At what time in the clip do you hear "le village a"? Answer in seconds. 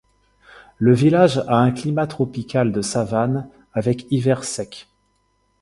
0.79-1.57